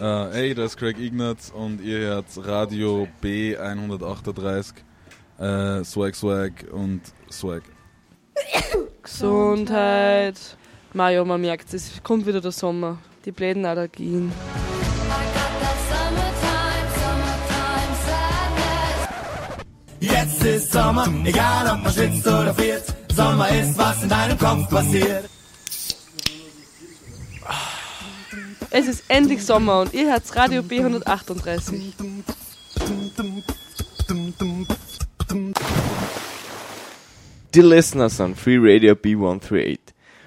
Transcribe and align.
Uh, 0.00 0.28
hey, 0.32 0.54
das 0.54 0.72
ist 0.72 0.76
Craig 0.78 0.98
Ignatz 0.98 1.52
und 1.54 1.80
ihr 1.80 1.98
hört 1.98 2.26
Radio 2.38 3.06
B138, 3.22 4.72
uh, 5.38 5.84
Swag 5.84 6.16
Swag 6.16 6.52
und 6.72 7.00
Swag. 7.30 7.62
Gesundheit. 9.02 10.56
Mario, 10.94 11.24
man 11.24 11.40
merkt 11.40 11.72
es, 11.74 12.02
kommt 12.02 12.26
wieder 12.26 12.40
der 12.40 12.50
Sommer. 12.50 12.98
Die 13.24 13.30
bläden 13.30 13.64
Allergien. 13.64 14.32
Jetzt 20.00 20.44
ist 20.44 20.72
Sommer, 20.72 21.08
egal 21.24 21.70
ob 21.72 21.84
man 21.84 21.92
schwitzt 21.92 22.26
oder 22.26 22.52
friert. 22.52 22.84
Sommer 23.12 23.48
ist, 23.50 23.78
was 23.78 24.02
in 24.02 24.08
deinem 24.08 24.38
Kopf 24.38 24.68
passiert. 24.68 25.30
Es 28.76 28.88
ist 28.88 29.04
endlich 29.06 29.44
Sommer 29.44 29.82
und 29.82 29.94
ihr 29.94 30.10
hört 30.10 30.34
Radio 30.34 30.60
B138. 30.60 32.24
Dear 37.52 37.64
listeners 37.64 38.18
on 38.20 38.34
Free 38.34 38.58
Radio 38.58 38.94
B138, 38.94 39.78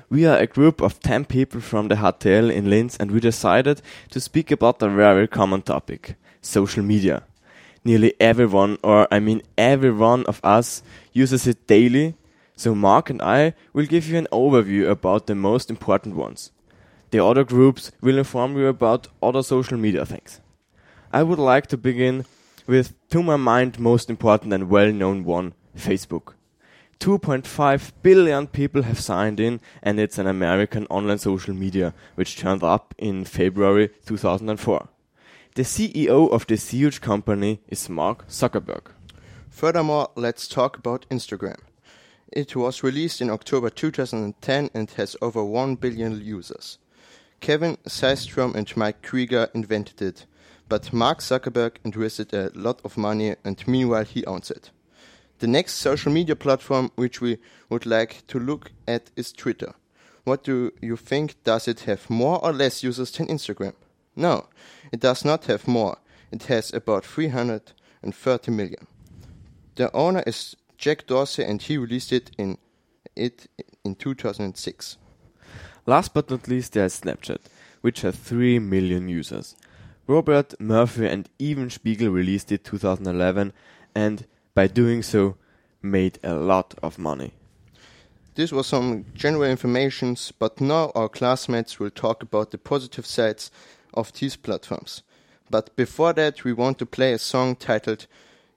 we 0.09 0.25
are 0.25 0.39
a 0.39 0.45
group 0.45 0.81
of 0.81 0.97
10 1.02 1.25
people 1.25 1.59
from 1.59 1.89
the 1.89 1.95
HTL 1.95 2.49
in 2.49 2.69
Linz 2.69 2.95
and 2.95 3.11
we 3.11 3.19
decided 3.19 3.81
to 4.11 4.21
speak 4.21 4.49
about 4.49 4.81
a 4.81 4.88
very 4.88 5.27
common 5.27 5.61
topic 5.61 6.16
social 6.41 6.83
media. 6.83 7.23
Nearly 7.83 8.13
everyone, 8.17 8.77
or 8.81 9.09
I 9.11 9.19
mean 9.19 9.41
every 9.57 9.91
one 9.91 10.25
of 10.25 10.39
us, 10.41 10.83
uses 11.11 11.47
it 11.47 11.67
daily, 11.67 12.16
so 12.55 12.73
Mark 12.73 13.09
and 13.09 13.21
I 13.21 13.55
will 13.73 13.88
give 13.88 14.07
you 14.07 14.17
an 14.17 14.29
overview 14.31 14.89
about 14.89 15.27
the 15.27 15.35
most 15.35 15.69
important 15.69 16.16
ones. 16.16 16.53
The 17.11 17.23
other 17.23 17.43
groups 17.43 17.91
will 18.02 18.17
inform 18.17 18.57
you 18.57 18.67
about 18.67 19.07
other 19.21 19.43
social 19.43 19.77
media 19.77 20.05
things. 20.05 20.41
I 21.11 21.23
would 21.23 21.39
like 21.39 21.67
to 21.67 21.77
begin 21.77 22.25
with, 22.67 22.93
to 23.09 23.23
my 23.23 23.38
mind, 23.38 23.80
most 23.80 24.09
important 24.09 24.53
and 24.53 24.69
well 24.69 24.91
known 24.91 25.23
one 25.23 25.53
Facebook. 25.78 26.33
2.5 27.00 27.91
billion 28.02 28.47
people 28.47 28.81
have 28.81 29.00
signed 29.00 29.39
in, 29.39 29.61
and 29.81 30.00
it's 30.00 30.17
an 30.17 30.28
American 30.28 30.85
online 30.89 31.19
social 31.19 31.53
media 31.53 31.94
which 32.16 32.38
turned 32.38 32.63
up 32.63 32.94
in 32.97 33.23
February 33.23 33.89
2004. 34.05 34.89
The 35.55 35.61
CEO 35.61 36.30
of 36.30 36.45
this 36.47 36.72
huge 36.72 37.00
company 37.00 37.61
is 37.67 37.88
Mark 37.88 38.28
Zuckerberg. 38.28 38.91
Furthermore, 39.50 40.09
let's 40.16 40.47
talk 40.47 40.78
about 40.78 41.05
Instagram. 41.09 41.58
It 42.33 42.55
was 42.55 42.83
released 42.83 43.22
in 43.22 43.30
October 43.30 43.69
2010 43.69 44.69
and 44.73 44.91
has 44.91 45.16
over 45.22 45.44
1 45.44 45.75
billion 45.75 46.19
users. 46.19 46.80
Kevin 47.39 47.77
Systrom 47.88 48.55
and 48.55 48.75
Mike 48.75 49.02
Krieger 49.02 49.49
invented 49.53 50.02
it, 50.02 50.25
but 50.67 50.91
Mark 50.91 51.19
Zuckerberg 51.19 51.77
invested 51.83 52.33
a 52.33 52.52
lot 52.53 52.81
of 52.83 52.97
money 52.97 53.35
and 53.44 53.67
meanwhile 53.67 54.03
he 54.03 54.25
owns 54.25 54.52
it. 54.52 54.71
The 55.39 55.47
next 55.47 55.73
social 55.75 56.11
media 56.11 56.35
platform 56.35 56.91
which 56.95 57.21
we 57.21 57.38
would 57.69 57.85
like 57.85 58.25
to 58.27 58.39
look 58.39 58.71
at 58.88 59.11
is 59.16 59.31
Twitter. 59.31 59.73
What 60.23 60.44
do 60.44 60.73
you 60.81 60.97
think? 60.97 61.41
Does 61.44 61.67
it 61.67 61.81
have 61.81 62.09
more 62.09 62.44
or 62.44 62.52
less 62.52 62.83
users 62.83 63.11
than 63.11 63.27
Instagram? 63.27 63.73
No, 64.16 64.47
it 64.91 64.99
does 64.99 65.23
not 65.23 65.45
have 65.45 65.67
more. 65.67 65.99
It 66.31 66.44
has 66.44 66.73
about 66.73 67.05
330 67.05 68.51
million. 68.51 68.88
The 69.75 69.91
owner 69.94 70.23
is 70.25 70.57
Jack 70.77 71.05
Dorsey 71.07 71.44
and 71.44 71.61
he 71.61 71.77
released 71.77 72.11
it 72.11 72.31
in 72.38 72.57
it 73.16 73.47
in 73.83 73.95
2006. 73.95 74.97
Last 75.88 76.13
but 76.13 76.30
not 76.30 76.49
least, 76.49 76.73
there's 76.73 76.99
Snapchat, 76.99 77.39
which 77.80 78.02
has 78.02 78.16
3 78.17 78.59
million 78.59 79.07
users. 79.07 79.55
Robert 80.05 80.53
Murphy 80.59 81.07
and 81.07 81.29
Evan 81.39 81.69
Spiegel 81.69 82.09
released 82.09 82.52
it 82.52 82.66
2011 82.66 83.53
and 83.95 84.25
by 84.53 84.67
doing 84.67 85.02
so 85.02 85.38
made 85.81 86.19
a 86.23 86.33
lot 86.33 86.75
of 86.83 86.99
money. 86.99 87.31
This 88.35 88.51
was 88.51 88.67
some 88.67 89.06
general 89.16 89.45
information, 89.45 90.17
but 90.38 90.59
now 90.59 90.91
our 90.94 91.07
classmates 91.07 91.79
will 91.79 91.89
talk 91.89 92.22
about 92.22 92.51
the 92.51 92.57
positive 92.57 93.06
sides 93.06 93.50
of 93.94 94.12
these 94.12 94.35
platforms. 94.35 95.03
But 95.50 95.73
before 95.78 96.12
that, 96.13 96.44
we 96.44 96.51
want 96.51 96.79
to 96.79 96.85
play 96.85 97.13
a 97.13 97.17
song 97.17 97.56
titled 97.56 98.07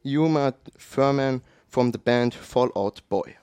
Uma 0.02 0.54
Thurman 0.76 1.42
from 1.68 1.92
the 1.92 1.98
band 1.98 2.34
Fall 2.34 2.72
Out 2.76 3.00
Boy. 3.08 3.36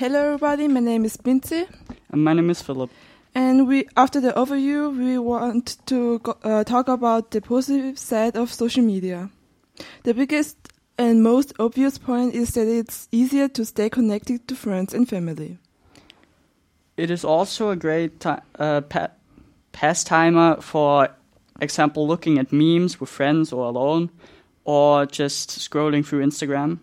Hello, 0.00 0.32
everybody. 0.32 0.66
My 0.66 0.80
name 0.80 1.04
is 1.04 1.18
Binzi, 1.18 1.68
And 2.10 2.24
my 2.24 2.32
name 2.32 2.48
is 2.48 2.62
Philip. 2.62 2.88
and 3.34 3.68
we 3.68 3.84
after 3.98 4.18
the 4.18 4.32
overview, 4.32 4.96
we 4.96 5.18
want 5.18 5.76
to 5.84 6.18
go, 6.20 6.38
uh, 6.42 6.64
talk 6.64 6.88
about 6.88 7.32
the 7.32 7.42
positive 7.42 7.98
side 7.98 8.34
of 8.34 8.50
social 8.50 8.82
media. 8.82 9.28
The 10.04 10.14
biggest 10.14 10.56
and 10.96 11.22
most 11.22 11.52
obvious 11.58 11.98
point 11.98 12.34
is 12.34 12.52
that 12.54 12.66
it's 12.66 13.08
easier 13.12 13.46
to 13.48 13.62
stay 13.66 13.90
connected 13.90 14.48
to 14.48 14.54
friends 14.56 14.94
and 14.94 15.06
family. 15.06 15.58
It 16.96 17.10
is 17.10 17.22
also 17.22 17.68
a 17.68 17.76
great 17.76 18.20
ti 18.20 18.36
uh, 18.58 18.80
pa- 18.80 19.12
pastimer, 19.74 20.62
for 20.62 21.08
example, 21.60 22.08
looking 22.08 22.38
at 22.38 22.52
memes 22.52 22.98
with 23.00 23.10
friends 23.10 23.52
or 23.52 23.66
alone, 23.66 24.08
or 24.64 25.04
just 25.04 25.50
scrolling 25.58 26.06
through 26.06 26.24
Instagram. 26.24 26.78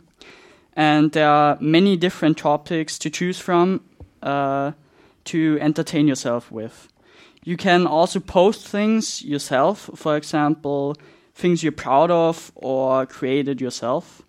And 0.77 1.11
there 1.11 1.27
are 1.27 1.57
many 1.59 1.97
different 1.97 2.37
topics 2.37 2.99
to 2.99 3.09
choose 3.09 3.39
from 3.39 3.81
uh, 4.21 4.73
to 5.25 5.57
entertain 5.59 6.07
yourself 6.07 6.51
with. 6.51 6.87
You 7.43 7.57
can 7.57 7.87
also 7.87 8.19
post 8.19 8.67
things 8.67 9.23
yourself, 9.23 9.89
for 9.95 10.15
example, 10.15 10.95
things 11.33 11.63
you're 11.63 11.71
proud 11.71 12.11
of 12.11 12.51
or 12.55 13.07
created 13.07 13.59
yourself. 13.59 14.21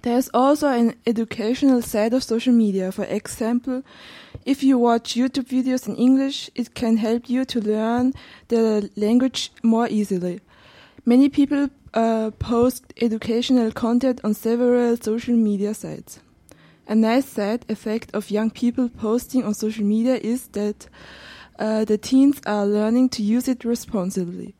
There's 0.00 0.30
also 0.32 0.68
an 0.68 0.94
educational 1.06 1.82
side 1.82 2.14
of 2.14 2.22
social 2.22 2.54
media. 2.54 2.90
For 2.90 3.04
example, 3.04 3.82
if 4.46 4.62
you 4.62 4.78
watch 4.78 5.14
YouTube 5.14 5.48
videos 5.48 5.86
in 5.86 5.96
English, 5.96 6.50
it 6.54 6.74
can 6.74 6.96
help 6.96 7.28
you 7.28 7.44
to 7.44 7.60
learn 7.60 8.14
the 8.48 8.90
language 8.96 9.50
more 9.62 9.88
easily. 9.88 10.40
Many 11.04 11.28
people 11.28 11.68
uh, 11.94 12.30
post 12.38 12.92
educational 13.00 13.70
content 13.72 14.20
on 14.24 14.34
several 14.34 14.96
social 14.96 15.34
media 15.34 15.74
sites. 15.74 16.20
A 16.86 16.94
nice 16.94 17.24
side 17.24 17.64
effect 17.68 18.10
of 18.12 18.30
young 18.30 18.50
people 18.50 18.88
posting 18.88 19.44
on 19.44 19.54
social 19.54 19.84
media 19.84 20.16
is 20.16 20.48
that 20.48 20.86
uh, 21.58 21.84
the 21.84 21.96
teens 21.96 22.40
are 22.46 22.66
learning 22.66 23.08
to 23.10 23.22
use 23.22 23.48
it 23.48 23.64
responsibly. 23.64 24.54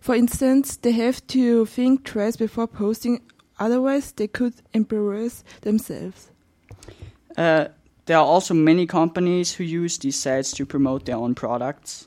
For 0.00 0.14
instance, 0.14 0.76
they 0.76 0.92
have 0.92 1.26
to 1.28 1.64
think 1.64 2.04
twice 2.04 2.36
before 2.36 2.66
posting, 2.68 3.22
otherwise, 3.58 4.12
they 4.12 4.28
could 4.28 4.54
embarrass 4.72 5.42
themselves. 5.62 6.30
Uh, 7.36 7.68
there 8.06 8.18
are 8.18 8.26
also 8.26 8.52
many 8.52 8.86
companies 8.86 9.54
who 9.54 9.64
use 9.64 9.98
these 9.98 10.20
sites 10.20 10.52
to 10.52 10.66
promote 10.66 11.06
their 11.06 11.16
own 11.16 11.34
products. 11.34 12.06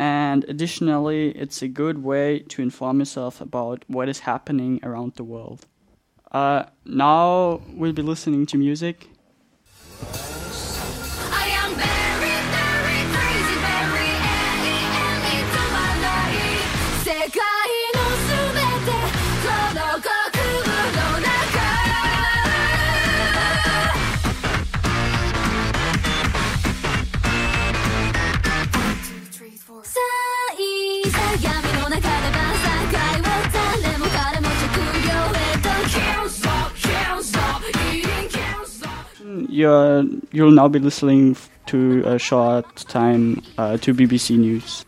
And 0.00 0.46
additionally, 0.48 1.28
it's 1.32 1.60
a 1.60 1.68
good 1.68 2.02
way 2.02 2.38
to 2.38 2.62
inform 2.62 3.00
yourself 3.00 3.38
about 3.42 3.84
what 3.86 4.08
is 4.08 4.20
happening 4.20 4.80
around 4.82 5.16
the 5.16 5.24
world. 5.24 5.66
Uh, 6.32 6.64
now 6.86 7.60
we'll 7.74 7.92
be 7.92 8.00
listening 8.00 8.46
to 8.46 8.56
music. 8.56 9.10
You're, 39.60 40.04
you'll 40.32 40.52
now 40.52 40.68
be 40.68 40.78
listening 40.78 41.36
to 41.66 42.02
a 42.06 42.18
short 42.18 42.76
time 42.88 43.42
uh, 43.58 43.76
to 43.76 43.92
BBC 43.92 44.38
News. 44.38 44.86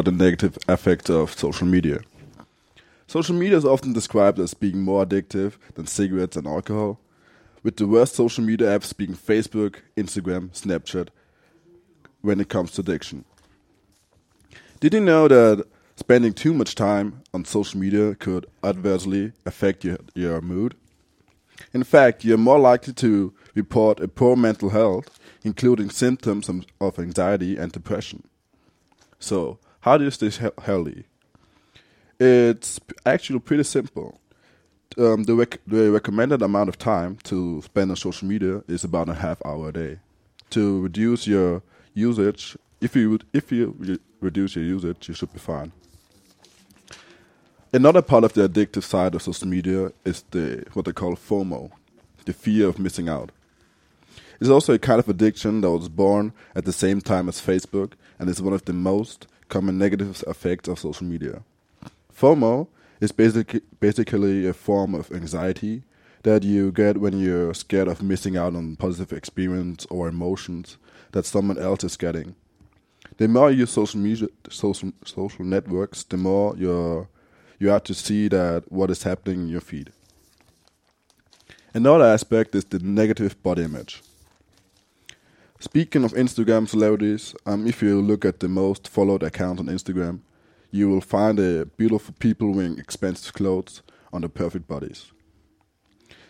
About 0.00 0.10
the 0.10 0.24
negative 0.24 0.56
effects 0.66 1.10
of 1.10 1.38
social 1.38 1.66
media. 1.66 2.00
Social 3.06 3.34
media 3.34 3.58
is 3.58 3.66
often 3.66 3.92
described 3.92 4.38
as 4.38 4.54
being 4.54 4.80
more 4.80 5.04
addictive 5.04 5.54
than 5.74 5.86
cigarettes 5.86 6.36
and 6.36 6.46
alcohol, 6.46 6.98
with 7.62 7.76
the 7.76 7.86
worst 7.86 8.14
social 8.14 8.42
media 8.42 8.68
apps 8.68 8.96
being 8.96 9.14
Facebook, 9.14 9.80
Instagram, 9.98 10.50
Snapchat 10.52 11.08
when 12.22 12.40
it 12.40 12.48
comes 12.48 12.70
to 12.72 12.80
addiction. 12.80 13.24
Did 14.78 14.94
you 14.94 15.00
know 15.00 15.28
that 15.28 15.66
spending 15.96 16.32
too 16.32 16.54
much 16.54 16.74
time 16.74 17.22
on 17.34 17.44
social 17.44 17.78
media 17.78 18.14
could 18.14 18.46
adversely 18.64 19.32
affect 19.44 19.84
your, 19.84 19.98
your 20.14 20.40
mood? 20.40 20.76
In 21.74 21.84
fact, 21.84 22.24
you're 22.24 22.38
more 22.38 22.58
likely 22.58 22.94
to 22.94 23.34
report 23.54 24.00
a 24.00 24.08
poor 24.08 24.34
mental 24.34 24.70
health, 24.70 25.18
including 25.44 25.90
symptoms 25.90 26.48
of- 26.48 26.64
of 26.80 26.98
anxiety 26.98 27.58
and 27.58 27.70
depression. 27.70 28.22
So, 29.18 29.58
how 29.80 29.96
do 29.96 30.04
you 30.04 30.10
stay 30.10 30.30
healthy? 30.62 31.04
It's 32.18 32.78
actually 33.06 33.38
pretty 33.40 33.64
simple. 33.64 34.20
Um, 34.98 35.24
the, 35.24 35.34
rec- 35.34 35.60
the 35.66 35.90
recommended 35.90 36.42
amount 36.42 36.68
of 36.68 36.76
time 36.76 37.16
to 37.24 37.62
spend 37.62 37.90
on 37.90 37.96
social 37.96 38.26
media 38.28 38.62
is 38.68 38.84
about 38.84 39.08
a 39.08 39.14
half 39.14 39.40
hour 39.44 39.68
a 39.68 39.72
day. 39.72 39.98
To 40.50 40.82
reduce 40.82 41.26
your 41.26 41.62
usage, 41.94 42.56
if 42.80 42.96
you 42.96 43.10
would- 43.10 43.24
if 43.32 43.52
you 43.52 43.74
re- 43.78 43.98
reduce 44.20 44.56
your 44.56 44.64
usage, 44.64 45.08
you 45.08 45.14
should 45.14 45.32
be 45.32 45.38
fine. 45.38 45.72
Another 47.72 48.02
part 48.02 48.24
of 48.24 48.32
the 48.32 48.48
addictive 48.48 48.82
side 48.82 49.14
of 49.14 49.22
social 49.22 49.46
media 49.46 49.92
is 50.04 50.24
the 50.32 50.64
what 50.72 50.86
they 50.86 50.92
call 50.92 51.14
FOMO, 51.14 51.70
the 52.24 52.32
fear 52.32 52.66
of 52.66 52.80
missing 52.80 53.08
out. 53.08 53.30
It's 54.40 54.50
also 54.50 54.72
a 54.74 54.78
kind 54.78 54.98
of 54.98 55.08
addiction 55.08 55.60
that 55.60 55.70
was 55.70 55.88
born 55.88 56.32
at 56.54 56.64
the 56.64 56.72
same 56.72 57.00
time 57.00 57.28
as 57.28 57.40
Facebook 57.40 57.92
and 58.18 58.28
is 58.28 58.42
one 58.42 58.54
of 58.54 58.64
the 58.64 58.72
most 58.72 59.28
common 59.50 59.76
negative 59.76 60.24
effects 60.26 60.68
of 60.68 60.78
social 60.78 61.06
media. 61.06 61.42
FOMO 62.16 62.68
is 63.00 63.12
basically 63.12 63.60
basically 63.80 64.46
a 64.48 64.54
form 64.54 64.94
of 64.94 65.10
anxiety 65.12 65.82
that 66.22 66.42
you 66.42 66.70
get 66.70 66.98
when 66.98 67.18
you're 67.18 67.54
scared 67.54 67.88
of 67.88 68.02
missing 68.02 68.36
out 68.36 68.54
on 68.54 68.76
positive 68.76 69.12
experience 69.12 69.86
or 69.90 70.08
emotions 70.08 70.76
that 71.12 71.26
someone 71.26 71.58
else 71.58 71.84
is 71.84 71.96
getting. 71.96 72.34
The 73.16 73.28
more 73.28 73.50
you 73.50 73.60
use 73.60 73.70
social 73.70 74.00
media, 74.00 74.28
social 74.48 74.92
social 75.04 75.44
networks, 75.44 76.04
the 76.04 76.16
more 76.16 76.54
you're 76.56 77.08
you 77.58 77.68
have 77.68 77.84
to 77.84 77.94
see 77.94 78.28
that 78.28 78.64
what 78.70 78.90
is 78.90 79.02
happening 79.02 79.40
in 79.42 79.48
your 79.48 79.60
feed. 79.60 79.92
Another 81.74 82.04
aspect 82.04 82.54
is 82.54 82.64
the 82.64 82.78
negative 82.78 83.40
body 83.42 83.62
image. 83.62 84.02
Speaking 85.62 86.04
of 86.04 86.14
Instagram 86.14 86.66
celebrities, 86.66 87.34
um, 87.44 87.66
if 87.66 87.82
you 87.82 88.00
look 88.00 88.24
at 88.24 88.40
the 88.40 88.48
most 88.48 88.88
followed 88.88 89.22
accounts 89.22 89.60
on 89.60 89.66
Instagram, 89.66 90.20
you 90.70 90.88
will 90.88 91.02
find 91.02 91.38
uh, 91.38 91.66
beautiful 91.76 92.14
people 92.18 92.54
wearing 92.54 92.78
expensive 92.78 93.34
clothes 93.34 93.82
on 94.10 94.22
the 94.22 94.30
perfect 94.30 94.66
bodies. 94.66 95.12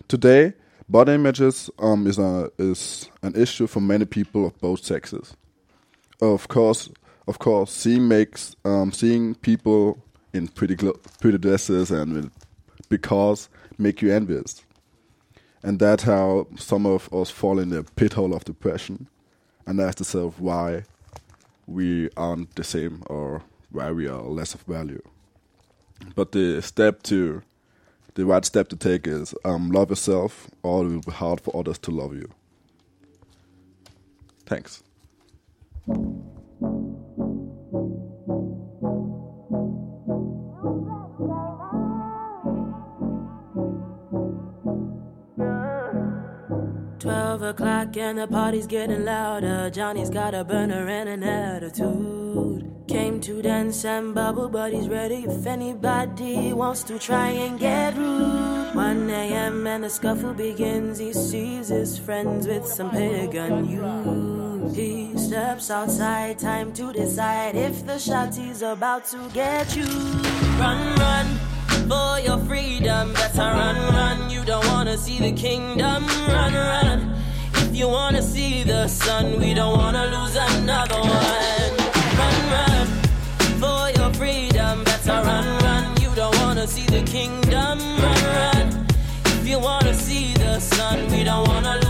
Today, 0.08 0.54
body 0.88 1.12
images 1.12 1.70
um, 1.78 2.08
is, 2.08 2.18
a, 2.18 2.50
is 2.58 3.08
an 3.22 3.36
issue 3.36 3.68
for 3.68 3.80
many 3.80 4.04
people 4.04 4.44
of 4.46 4.58
both 4.60 4.84
sexes. 4.84 5.36
Of 6.20 6.48
course, 6.48 6.90
of 7.28 7.38
course, 7.38 7.70
seeing 7.70 8.08
makes 8.08 8.56
um, 8.64 8.90
seeing 8.90 9.36
people 9.36 10.02
in 10.32 10.48
pretty 10.48 10.74
pretty 11.20 11.38
dresses 11.38 11.92
and 11.92 12.32
big 12.88 13.02
cars 13.02 13.48
make 13.78 14.02
you 14.02 14.12
envious, 14.12 14.64
and 15.62 15.78
that's 15.78 16.02
how 16.02 16.48
some 16.56 16.84
of 16.84 17.08
us 17.14 17.30
fall 17.30 17.60
in 17.60 17.68
the 17.68 17.84
pit 17.94 18.14
hole 18.14 18.34
of 18.34 18.44
depression, 18.44 19.06
and 19.70 19.80
ask 19.80 20.00
yourself 20.00 20.40
why 20.40 20.82
we 21.68 22.10
aren't 22.16 22.52
the 22.56 22.64
same 22.64 23.04
or 23.06 23.42
why 23.70 23.92
we 23.92 24.08
are 24.08 24.20
less 24.22 24.52
of 24.52 24.62
value. 24.62 25.00
But 26.16 26.32
the 26.32 26.60
step 26.60 27.04
to 27.04 27.42
the 28.14 28.26
right 28.26 28.44
step 28.44 28.68
to 28.70 28.76
take 28.76 29.06
is 29.06 29.32
um, 29.44 29.70
love 29.70 29.90
yourself, 29.90 30.50
or 30.64 30.84
it 30.84 30.88
will 30.88 31.00
be 31.00 31.12
hard 31.12 31.40
for 31.40 31.56
others 31.56 31.78
to 31.78 31.92
love 31.92 32.14
you. 32.14 32.28
Thanks. 34.44 34.82
O'clock 47.50 47.96
and 47.96 48.18
the 48.18 48.26
party's 48.28 48.66
getting 48.66 49.04
louder. 49.04 49.70
Johnny's 49.70 50.08
got 50.08 50.34
a 50.34 50.44
burner 50.44 50.88
and 50.88 51.08
an 51.08 51.22
attitude. 51.24 52.70
Came 52.86 53.20
to 53.20 53.42
dance 53.42 53.84
and 53.84 54.14
bubble, 54.14 54.48
but 54.48 54.72
he's 54.72 54.88
ready 54.88 55.24
if 55.24 55.46
anybody 55.46 56.52
wants 56.52 56.84
to 56.84 56.98
try 56.98 57.28
and 57.28 57.58
get 57.58 57.96
rude. 57.96 58.74
1 58.74 59.10
a.m. 59.10 59.66
and 59.66 59.84
the 59.84 59.90
scuffle 59.90 60.32
begins. 60.32 60.98
He 60.98 61.12
sees 61.12 61.68
his 61.68 61.98
friends 61.98 62.46
with 62.46 62.66
some 62.66 62.90
pagan 62.90 63.68
youth. 63.68 64.76
He 64.76 65.16
steps 65.18 65.70
outside, 65.70 66.38
time 66.38 66.72
to 66.74 66.92
decide 66.92 67.56
if 67.56 67.84
the 67.84 67.98
shotty's 67.98 68.62
about 68.62 69.06
to 69.06 69.28
get 69.34 69.76
you. 69.76 69.90
Run, 70.58 70.94
run 70.96 71.26
for 71.88 72.20
your 72.20 72.38
freedom. 72.46 73.12
Better 73.14 73.50
run, 73.58 73.76
run. 73.94 74.30
You 74.30 74.44
don't 74.44 74.66
wanna 74.66 74.96
see 74.96 75.18
the 75.18 75.32
kingdom. 75.32 76.06
Run, 76.28 76.54
run. 76.54 77.09
You 77.80 77.88
wanna 77.88 78.20
see 78.20 78.62
the 78.62 78.88
sun, 78.88 79.40
we 79.40 79.54
don't 79.54 79.78
wanna 79.78 80.04
lose 80.14 80.36
another 80.36 81.00
one. 81.00 81.72
Run, 82.20 82.36
run 82.52 82.86
for 83.58 83.98
your 83.98 84.12
freedom. 84.12 84.84
Better 84.84 85.22
run, 85.24 85.46
run. 85.62 85.96
You 86.02 86.10
don't 86.14 86.36
wanna 86.40 86.66
see 86.66 86.84
the 86.84 87.02
kingdom. 87.04 87.78
Run, 88.02 88.22
run. 88.36 88.86
If 89.24 89.48
you 89.48 89.58
wanna 89.58 89.94
see 89.94 90.34
the 90.34 90.60
sun, 90.60 91.10
we 91.10 91.24
don't 91.24 91.48
wanna 91.48 91.76
lose 91.76 91.89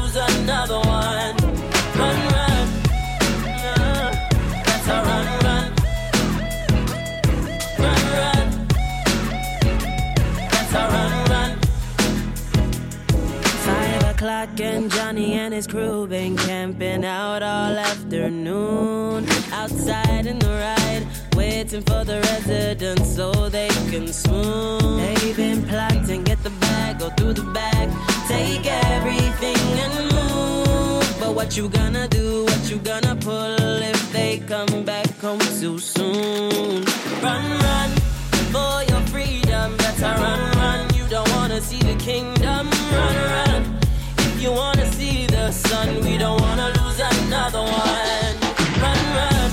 and 15.41 15.55
his 15.55 15.67
crew 15.67 16.07
been 16.07 16.37
camping 16.37 17.03
out 17.05 17.43
all 17.43 17.75
afternoon. 17.91 19.27
Outside 19.53 20.27
in 20.27 20.39
the 20.39 20.53
ride, 20.67 21.05
waiting 21.35 21.83
for 21.83 22.05
the 22.05 22.21
residents 22.31 23.15
so 23.17 23.49
they 23.49 23.69
can 23.91 24.07
swoon. 24.13 24.99
They've 24.99 25.37
been 25.37 25.63
plotting, 25.63 26.25
get 26.25 26.43
the 26.43 26.55
bag, 26.65 26.99
go 26.99 27.09
through 27.17 27.35
the 27.35 27.49
bag, 27.61 27.89
take 28.29 28.67
everything 28.95 29.63
and 29.85 29.95
move. 30.17 31.05
But 31.21 31.33
what 31.35 31.57
you 31.57 31.69
gonna 31.69 32.07
do? 32.09 32.45
What 32.45 32.71
you 32.71 32.79
gonna 32.79 33.17
pull 33.17 33.83
if 33.93 34.13
they 34.13 34.41
come 34.41 34.85
back 34.85 35.09
home 35.21 35.47
too 35.61 35.79
soon? 35.79 36.85
Run, 37.25 37.45
run 37.67 37.91
for 38.55 38.75
your 38.91 39.03
freedom. 39.13 39.77
Better 39.79 40.15
run, 40.25 40.41
run. 40.59 40.95
You 40.95 41.07
don't 41.09 41.31
wanna 41.37 41.61
see 41.63 41.81
the 41.91 41.97
kingdom. 41.97 42.69
Run, 42.93 43.17
run. 43.35 43.80
You 44.41 44.53
wanna 44.53 44.91
see 44.93 45.27
the 45.27 45.53
sun, 45.53 46.01
we 46.03 46.17
don't 46.17 46.41
wanna 46.41 46.73
lose 46.81 46.99
another 46.99 47.61
one. 47.61 48.35
Run, 48.81 49.01
run 49.19 49.51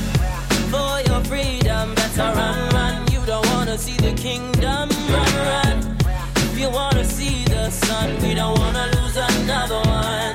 for 0.72 1.02
your 1.10 1.22
freedom. 1.26 1.94
Better 1.94 2.32
run, 2.34 2.70
run. 2.70 3.12
You 3.12 3.20
don't 3.26 3.46
wanna 3.48 3.78
see 3.78 3.98
the 3.98 4.14
kingdom. 4.14 4.88
Run, 5.12 5.34
run. 5.52 5.98
If 6.38 6.58
you 6.58 6.70
wanna 6.70 7.04
see 7.04 7.44
the 7.44 7.70
sun, 7.70 8.18
we 8.22 8.34
don't 8.34 8.58
wanna 8.58 8.86
lose 8.96 9.18
another 9.18 9.82
one. 9.90 10.27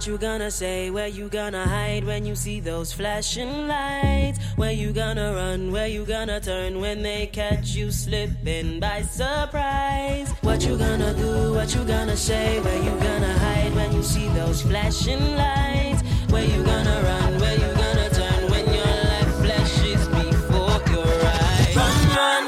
What 0.00 0.06
you 0.06 0.16
gonna 0.16 0.50
say? 0.50 0.88
Where 0.88 1.08
you 1.08 1.28
gonna 1.28 1.66
hide 1.66 2.04
when 2.04 2.24
you 2.24 2.34
see 2.34 2.58
those 2.58 2.90
flashing 2.90 3.68
lights? 3.68 4.38
Where 4.56 4.72
you 4.72 4.92
gonna 4.92 5.34
run? 5.34 5.70
Where 5.72 5.88
you 5.88 6.06
gonna 6.06 6.40
turn 6.40 6.80
when 6.80 7.02
they 7.02 7.26
catch 7.26 7.74
you 7.76 7.90
slipping 7.90 8.80
by 8.80 9.02
surprise? 9.02 10.32
What 10.40 10.64
you 10.64 10.78
gonna 10.78 11.12
do? 11.12 11.52
What 11.52 11.74
you 11.74 11.84
gonna 11.84 12.16
say? 12.16 12.62
Where 12.62 12.82
you 12.82 12.98
gonna 12.98 13.38
hide 13.40 13.74
when 13.74 13.92
you 13.92 14.02
see 14.02 14.26
those 14.28 14.62
flashing 14.62 15.36
lights? 15.36 16.00
Where 16.30 16.46
you 16.46 16.64
gonna 16.64 17.02
run? 17.04 17.38
Where 17.38 17.58
you 17.58 17.70
gonna 17.74 18.08
turn 18.08 18.50
when 18.50 18.72
your 18.72 18.96
life 19.12 19.34
flashes 19.44 20.08
before 20.08 20.80
your 20.96 21.12
eyes? 21.28 21.76
Run, 21.76 21.98
run 22.16 22.44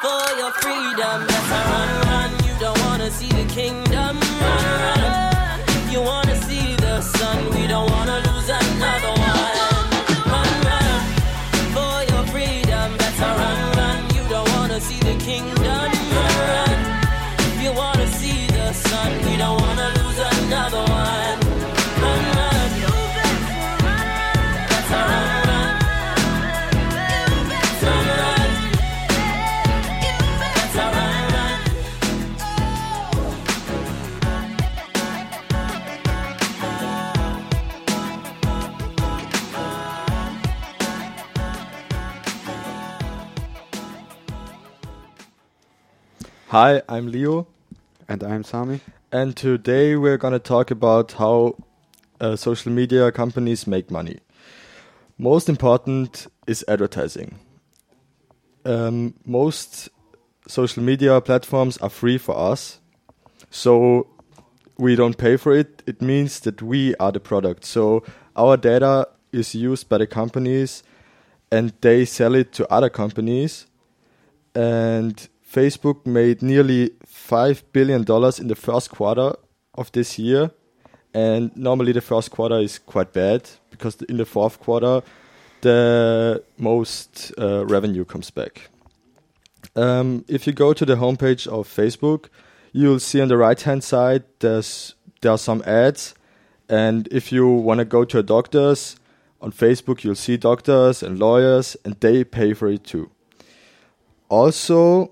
for 0.00 0.24
your 0.40 0.52
freedom. 0.64 1.26
Better 1.26 1.62
run, 1.72 1.90
run. 2.08 2.30
You 2.46 2.58
don't 2.58 2.80
wanna 2.86 3.10
see 3.10 3.28
the 3.28 3.44
kingdom. 3.52 3.85
Hi, 46.58 46.80
I'm 46.88 47.08
Leo. 47.12 47.48
And 48.08 48.24
I'm 48.24 48.42
Sami. 48.42 48.80
And 49.12 49.36
today 49.36 49.94
we're 49.94 50.16
going 50.16 50.32
to 50.32 50.38
talk 50.38 50.70
about 50.70 51.12
how 51.12 51.54
uh, 52.18 52.34
social 52.36 52.72
media 52.72 53.12
companies 53.12 53.66
make 53.66 53.90
money. 53.90 54.20
Most 55.18 55.50
important 55.50 56.28
is 56.46 56.64
advertising. 56.66 57.38
Um, 58.64 59.12
most 59.26 59.90
social 60.48 60.82
media 60.82 61.20
platforms 61.20 61.76
are 61.76 61.90
free 61.90 62.16
for 62.16 62.34
us, 62.34 62.80
so 63.50 64.06
we 64.78 64.96
don't 64.96 65.18
pay 65.18 65.36
for 65.36 65.54
it. 65.54 65.82
It 65.86 66.00
means 66.00 66.40
that 66.40 66.62
we 66.62 66.94
are 66.94 67.12
the 67.12 67.20
product. 67.20 67.66
So 67.66 68.02
our 68.34 68.56
data 68.56 69.08
is 69.30 69.54
used 69.54 69.90
by 69.90 69.98
the 69.98 70.06
companies 70.06 70.82
and 71.52 71.74
they 71.82 72.06
sell 72.06 72.34
it 72.34 72.54
to 72.54 72.66
other 72.72 72.88
companies. 72.88 73.66
And 74.54 75.28
Facebook 75.56 76.04
made 76.04 76.42
nearly 76.42 76.90
$5 77.06 77.62
billion 77.72 78.00
in 78.38 78.48
the 78.48 78.54
first 78.54 78.90
quarter 78.90 79.32
of 79.74 79.90
this 79.92 80.18
year. 80.18 80.50
And 81.14 81.56
normally 81.56 81.92
the 81.92 82.02
first 82.02 82.30
quarter 82.30 82.58
is 82.58 82.78
quite 82.78 83.14
bad 83.14 83.48
because 83.70 84.02
in 84.02 84.18
the 84.18 84.26
fourth 84.26 84.60
quarter, 84.60 85.00
the 85.62 86.42
most 86.58 87.32
uh, 87.38 87.64
revenue 87.64 88.04
comes 88.04 88.30
back. 88.30 88.68
Um, 89.74 90.26
if 90.28 90.46
you 90.46 90.52
go 90.52 90.74
to 90.74 90.84
the 90.84 90.96
homepage 90.96 91.46
of 91.46 91.66
Facebook, 91.66 92.26
you'll 92.72 93.00
see 93.00 93.22
on 93.22 93.28
the 93.28 93.38
right 93.38 93.60
hand 93.60 93.82
side 93.82 94.24
there's 94.40 94.94
there 95.22 95.32
are 95.32 95.38
some 95.38 95.62
ads, 95.66 96.14
and 96.68 97.08
if 97.10 97.32
you 97.32 97.48
want 97.48 97.78
to 97.78 97.86
go 97.86 98.04
to 98.04 98.18
a 98.18 98.22
doctor's 98.22 98.96
on 99.40 99.50
Facebook, 99.50 100.04
you'll 100.04 100.14
see 100.14 100.36
doctors 100.36 101.02
and 101.02 101.18
lawyers, 101.18 101.76
and 101.84 101.94
they 102.00 102.22
pay 102.22 102.52
for 102.52 102.68
it 102.68 102.84
too. 102.84 103.10
Also, 104.28 105.10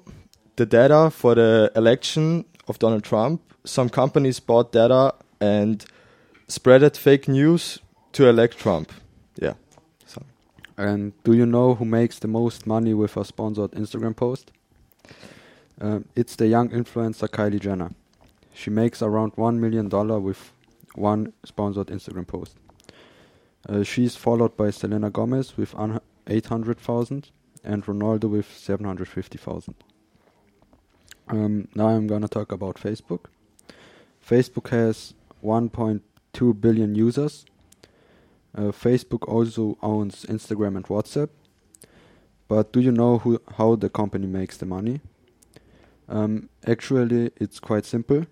the 0.56 0.66
data 0.66 1.10
for 1.10 1.34
the 1.34 1.72
election 1.74 2.44
of 2.68 2.78
Donald 2.78 3.04
Trump, 3.04 3.40
some 3.64 3.88
companies 3.88 4.40
bought 4.40 4.72
data 4.72 5.14
and 5.40 5.84
spreaded 6.48 6.96
fake 6.96 7.28
news 7.28 7.80
to 8.12 8.28
elect 8.28 8.58
Trump. 8.58 8.92
Yeah. 9.36 9.54
So. 10.06 10.22
And 10.76 11.12
do 11.24 11.32
you 11.32 11.46
know 11.46 11.74
who 11.74 11.84
makes 11.84 12.18
the 12.18 12.28
most 12.28 12.66
money 12.66 12.94
with 12.94 13.16
a 13.16 13.24
sponsored 13.24 13.72
Instagram 13.72 14.14
post? 14.16 14.52
Um, 15.80 16.04
it's 16.14 16.36
the 16.36 16.46
young 16.46 16.68
influencer 16.70 17.28
Kylie 17.28 17.60
Jenner. 17.60 17.90
She 18.54 18.70
makes 18.70 19.02
around 19.02 19.34
$1 19.34 19.56
million 19.56 19.88
with 20.22 20.52
one 20.94 21.32
sponsored 21.44 21.88
Instagram 21.88 22.26
post. 22.26 22.56
Uh, 23.68 23.82
she's 23.82 24.14
followed 24.14 24.56
by 24.56 24.70
Selena 24.70 25.10
Gomez 25.10 25.56
with 25.56 25.74
800,000 26.26 27.30
and 27.64 27.84
Ronaldo 27.84 28.30
with 28.30 28.56
750,000. 28.56 29.74
Um, 31.28 31.68
now 31.74 31.88
I'm 31.88 32.06
gonna 32.06 32.28
talk 32.28 32.52
about 32.52 32.76
Facebook. 32.76 33.26
Facebook 34.26 34.68
has 34.68 35.14
1.2 35.42 36.60
billion 36.60 36.94
users. 36.94 37.44
Uh, 38.56 38.72
Facebook 38.72 39.26
also 39.28 39.76
owns 39.82 40.24
Instagram 40.26 40.76
and 40.76 40.86
WhatsApp. 40.86 41.28
But 42.46 42.72
do 42.72 42.80
you 42.80 42.92
know 42.92 43.18
who, 43.18 43.40
how 43.56 43.74
the 43.74 43.88
company 43.88 44.26
makes 44.26 44.56
the 44.56 44.66
money? 44.66 45.00
Um, 46.08 46.50
actually, 46.66 47.30
it's 47.36 47.58
quite 47.58 47.84
simple. 47.84 48.26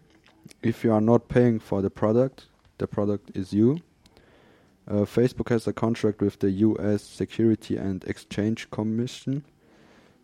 If 0.63 0.85
you 0.85 0.93
are 0.93 1.01
not 1.01 1.29
paying 1.29 1.59
for 1.59 1.83
the 1.83 1.91
product, 1.91 2.47
the 2.79 2.87
product 2.87 3.31
is 3.35 3.53
you. 3.53 3.81
Uh, 4.87 5.05
Facebook 5.05 5.49
has 5.49 5.67
a 5.67 5.73
contract 5.73 6.21
with 6.21 6.39
the 6.41 6.51
US 6.51 7.03
Security 7.03 7.77
and 7.77 8.05
Exchange 8.05 8.71
Commission. 8.71 9.45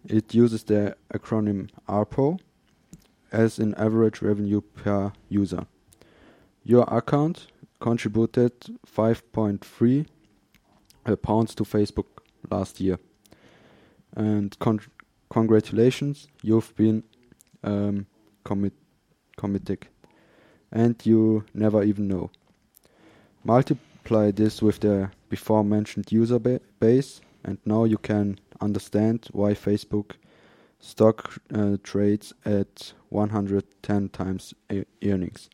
It 0.04 0.34
uses 0.34 0.64
the 0.64 0.96
acronym 1.12 1.70
ARPU 1.88 2.38
as 3.32 3.58
an 3.58 3.74
average 3.74 4.22
revenue 4.22 4.60
per 4.60 5.12
user. 5.28 5.66
Your 6.64 6.84
account 6.84 7.48
contributed 7.80 8.52
5.3 8.86 10.06
pounds 11.22 11.54
to 11.54 11.64
Facebook 11.64 12.06
last 12.50 12.80
year. 12.80 12.98
And 14.16 14.58
con- 14.58 14.80
congratulations, 15.30 16.28
you've 16.42 16.74
been 16.76 17.04
um, 17.62 18.06
commit 18.44 18.72
committed, 19.36 19.86
and 20.72 20.94
you 21.04 21.44
never 21.54 21.82
even 21.82 22.08
know. 22.08 22.30
Multiply 23.44 24.32
this 24.32 24.60
with 24.60 24.80
the 24.80 25.10
before 25.28 25.62
mentioned 25.62 26.10
user 26.10 26.38
ba 26.38 26.60
base, 26.80 27.20
and 27.44 27.58
now 27.64 27.84
you 27.84 27.98
can 27.98 28.38
understand 28.60 29.28
why 29.32 29.54
Facebook 29.54 30.16
stock 30.80 31.38
uh, 31.52 31.76
trades 31.82 32.32
at 32.44 32.92
110 33.08 34.08
times 34.10 34.54
earnings. 35.02 35.50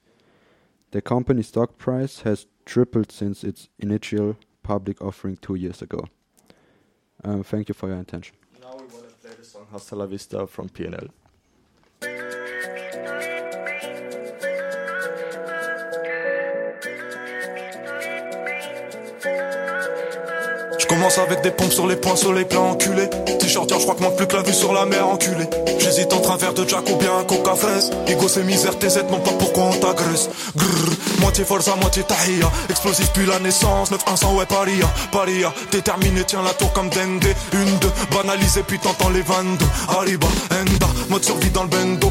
The 0.91 1.03
company 1.03 1.43
stock 1.43 1.79
price 1.79 2.21
has 2.21 2.47
tripled 2.65 3.11
since 3.11 3.43
its 3.43 3.69
initial 3.79 4.37
public 4.63 5.03
offering 5.03 5.37
two 5.37 5.55
years 5.55 5.83
ago. 5.83 6.05
Um, 7.23 7.43
thank 7.43 7.69
you 7.69 7.75
for 7.75 7.89
your 7.89 7.99
attention. 7.99 8.37
Now 8.61 8.73
we 8.73 8.87
want 8.95 9.09
to 9.09 9.15
play 9.15 9.35
the 9.37 9.45
song 9.45 9.67
Hasta 9.73 9.97
la 9.97 10.07
Vista 10.07 10.47
from 10.47 10.69
PNL. 10.69 11.09
Avec 21.05 21.43
des 21.43 21.51
pompes 21.51 21.73
sur 21.73 21.87
les 21.87 21.97
poings, 21.97 22.17
sur 22.17 22.33
les 22.33 22.47
plans 22.47 22.71
enculés. 22.71 23.11
T-shirt, 23.39 23.69
je 23.69 23.83
crois 23.83 23.95
que 23.95 24.03
manque 24.03 24.17
plus 24.17 24.27
que 24.27 24.37
la 24.37 24.43
vue 24.43 24.55
sur 24.55 24.73
la 24.73 24.87
mer 24.87 25.07
enculé. 25.07 25.45
J'hésite 25.79 26.11
entre 26.15 26.31
un 26.31 26.37
verre 26.39 26.55
de 26.55 26.67
Jack 26.67 26.89
ou 26.91 26.97
bien 26.97 27.11
un 27.19 27.25
coca 27.25 27.55
fraise. 27.55 27.91
Ego 28.07 28.27
c'est 28.27 28.43
misère, 28.43 28.79
TZ, 28.79 29.05
non 29.11 29.21
pas 29.21 29.33
pourquoi 29.39 29.65
on 29.65 29.73
t'agresse. 29.73 30.31
Grrr, 30.57 31.21
moitié 31.21 31.45
forza, 31.45 31.77
moitié 31.77 32.05
tahia. 32.05 32.51
Explosif 32.71 33.11
puis 33.13 33.27
la 33.27 33.39
naissance, 33.39 33.91
9-100, 33.91 34.35
ouais, 34.35 34.47
paria. 34.47 34.87
Paria, 35.13 35.53
déterminé, 35.71 36.25
tiens 36.27 36.43
la 36.43 36.55
tour 36.55 36.73
comme 36.73 36.89
Dende. 36.89 37.27
Une, 37.53 37.79
deux, 37.81 37.93
banalisé, 38.11 38.63
puis 38.67 38.79
t'entends 38.79 39.11
les 39.11 39.23
22. 39.23 39.65
Arriba, 39.89 40.27
Enda, 40.51 40.87
mode 41.11 41.23
survie 41.23 41.51
dans 41.51 41.65
le 41.65 41.69
bendo. 41.69 42.11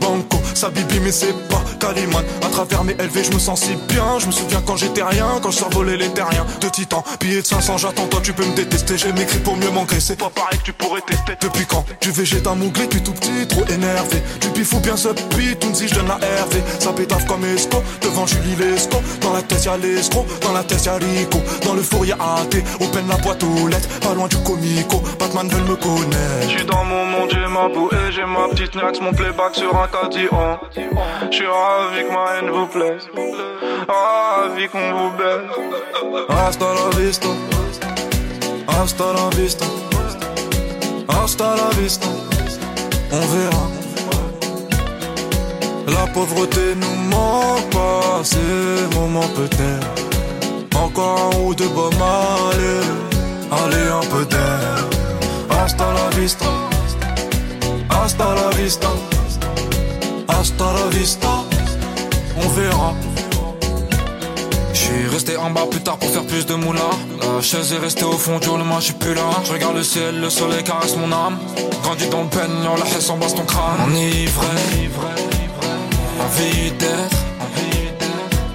Banco, 0.00 0.38
Sabibi, 0.54 1.00
mais 1.00 1.12
c'est 1.12 1.32
pas 1.48 1.62
Kaliman. 1.80 2.22
À 2.42 2.48
travers 2.48 2.84
mes 2.84 2.94
LV, 2.94 3.24
je 3.24 3.32
me 3.32 3.38
sens 3.38 3.60
si 3.60 3.74
bien. 3.88 4.18
Je 4.18 4.26
me 4.26 4.32
souviens 4.32 4.62
quand 4.64 4.76
j'étais 4.76 5.02
rien, 5.02 5.26
quand 5.42 5.50
je 5.50 5.58
survolais 5.58 5.96
les 5.96 6.08
terriens. 6.10 6.46
De 6.60 6.68
titan, 6.68 7.04
billets 7.20 7.42
de 7.42 7.46
500, 7.46 7.78
j'attends, 7.78 8.06
toi 8.06 8.20
tu 8.22 8.32
peux 8.32 8.44
me 8.44 8.54
détester. 8.54 8.96
J'ai 8.96 9.12
m'écrit 9.12 9.38
pour 9.38 9.56
mieux 9.56 9.70
m'engraisser. 9.70 10.16
Pas 10.16 10.30
pareil 10.30 10.58
que 10.58 10.64
tu 10.64 10.72
pourrais 10.72 11.00
tester. 11.02 11.32
Depuis 11.40 11.66
quand 11.66 11.84
Tu 12.00 12.10
végètes 12.10 12.46
un 12.46 12.54
mougli, 12.54 12.86
puis 12.86 13.02
tout 13.02 13.12
petit, 13.12 13.46
trop 13.48 13.64
énervé. 13.66 14.22
Tu 14.40 14.48
bifou 14.50 14.78
bien 14.80 14.96
ce 14.96 15.08
tout 15.08 15.74
si 15.74 15.88
je 15.88 15.94
donne 15.94 16.08
la 16.08 16.14
RV. 16.14 16.62
Ça 16.78 16.92
pétave 16.92 17.26
comme 17.26 17.44
Esco, 17.44 17.82
devant 18.02 18.26
Julie 18.26 18.56
Lesco. 18.56 18.98
Dans 19.20 19.32
la 19.32 19.42
tête 19.42 19.64
y'a 19.64 19.76
l'escroc, 19.76 20.26
dans 20.42 20.52
la 20.52 20.62
tête 20.62 20.84
y'a 20.84 20.94
Rico. 20.94 21.38
Dans 21.64 21.74
le 21.74 21.82
four 21.82 22.04
y'a 22.06 22.14
AT, 22.14 22.56
open 22.80 23.08
la 23.08 23.16
boîte 23.16 23.42
aux 23.42 23.68
lettres. 23.68 23.88
Pas 24.00 24.14
loin 24.14 24.28
du 24.28 24.36
comico, 24.38 25.02
Batman 25.18 25.48
veut 25.48 25.62
me 25.62 25.76
connaître. 25.76 26.48
J'suis 26.48 26.64
dans 26.64 26.84
mon 26.84 27.04
monde, 27.06 27.30
j'ai 27.32 27.46
ma 27.46 27.68
bouée, 27.68 28.12
j'ai 28.14 28.24
ma 28.24 28.48
petite 28.48 28.74
nax, 28.74 29.00
mon 29.00 29.12
playback 29.12 29.54
sur 29.54 29.76
un 29.76 29.88
cadillon. 30.44 31.02
J'suis 31.30 31.46
ravi 31.46 32.00
que 32.06 32.12
ma 32.12 32.24
haine 32.34 32.50
vous 32.50 32.66
plaise, 32.66 33.06
ravi 33.88 34.68
qu'on 34.68 34.88
vous 34.98 35.12
baise. 35.18 35.50
Hasta 36.28 36.66
la 36.78 36.88
vista, 36.98 37.28
hasta 38.68 39.06
la 39.18 39.28
vista, 39.36 39.66
hasta 41.08 41.56
la 41.60 41.68
vista. 41.80 42.08
On 43.12 43.24
verra. 43.32 43.66
La 45.86 46.06
pauvreté 46.12 46.74
nous 46.82 46.96
manque 47.14 47.70
pas, 47.70 48.22
ces 48.22 48.96
moments 48.96 49.30
peut-être. 49.40 49.88
Encore 50.76 51.30
un 51.32 51.38
ou 51.40 51.54
deux 51.54 51.70
allez, 51.74 52.80
allez 53.60 53.88
un 54.00 54.06
peu 54.12 54.24
d'air. 54.24 54.76
Hasta 55.50 55.84
la 55.98 56.08
vista, 56.18 56.46
hasta 57.90 58.34
la 58.34 58.48
vista, 58.56 58.88
hasta 60.28 60.72
la 60.72 60.86
vista. 60.88 61.44
On 62.36 62.48
verra. 62.48 62.94
J'suis 64.72 65.06
resté 65.08 65.36
en 65.36 65.50
bas 65.50 65.66
plus 65.70 65.80
tard 65.80 65.98
pour 65.98 66.10
faire 66.10 66.24
plus 66.26 66.46
de 66.46 66.54
moula. 66.54 66.90
La 67.20 67.40
chaise 67.40 67.72
est 67.72 67.78
restée 67.78 68.04
au 68.04 68.18
fond 68.18 68.38
du 68.38 68.48
roulement, 68.48 68.80
j'suis 68.80 68.94
plus 68.94 69.14
là. 69.14 69.30
Je 69.44 69.52
regarde 69.52 69.76
le 69.76 69.82
ciel, 69.82 70.20
le 70.20 70.30
soleil 70.30 70.62
caresse 70.64 70.96
mon 70.96 71.10
âme. 71.12 71.38
Grandi 71.82 72.08
dans 72.08 72.22
le 72.22 72.28
peine, 72.28 72.50
la 72.62 72.86
haine 72.86 73.00
s'embrasse 73.00 73.34
ton 73.34 73.44
crâne. 73.44 73.80
Enivré, 73.86 74.46
envie 76.24 76.70
d'être, 76.72 77.16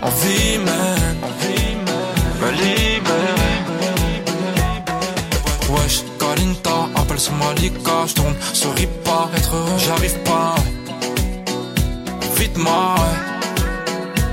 envie 0.02 0.58
même, 0.58 1.18
me 2.42 2.52
libérer. 2.52 3.58
Wesh, 5.70 6.04
Kalinta, 6.20 6.90
appelle 6.96 7.20
sur 7.20 7.34
Malika, 7.34 8.06
j'tourne, 8.08 8.36
souris 8.54 8.90
pas, 9.04 9.30
être 9.38 9.56
heureux, 9.56 9.78
j'arrive 9.78 10.18
pas. 10.20 10.56
Vite 12.39 12.58
moi, 12.58 12.95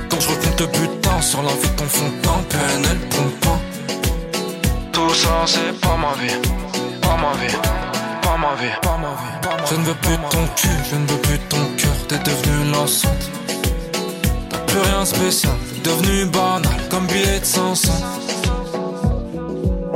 quand 0.09 0.21
je 0.21 0.29
recompte 0.29 0.61
le 0.61 0.67
butin 0.69 1.21
sur 1.21 1.43
la 1.43 1.53
vie 1.55 1.69
de 1.69 1.77
ton 1.77 1.87
fond 1.87 2.13
elle 2.53 2.99
pompe 3.09 3.41
pas. 3.41 3.59
Tout 4.93 5.13
ça 5.13 5.45
c'est 5.47 5.81
pas 5.81 5.97
ma 5.97 6.13
vie, 6.23 6.33
pas 7.03 7.17
ma 7.17 7.33
vie, 7.41 7.53
pas 8.23 8.37
ma 8.37 8.55
vie, 8.63 8.73
pas 8.81 8.97
ma 8.97 9.09
vie. 9.09 9.67
Je 9.69 9.75
ne 9.75 9.83
veux 9.83 9.95
plus 9.95 10.17
de 10.17 10.29
ton 10.31 10.47
cul, 10.55 10.69
je 10.89 10.97
ne 10.97 11.07
veux 11.09 11.19
plus 11.19 11.39
de 11.39 11.45
ton 11.49 11.65
cœur, 11.77 11.97
t'es 12.09 12.19
devenu 12.19 12.73
l'enceinte. 12.73 13.31
T'as 14.51 14.59
plus 14.59 14.79
rien 14.79 15.01
de 15.01 15.07
spécial, 15.07 15.57
t'es 15.83 15.91
devenu 15.91 16.27
banal, 16.27 16.81
comme 16.89 17.07
billet 17.09 17.41
de 17.41 17.45
500. 17.45 17.93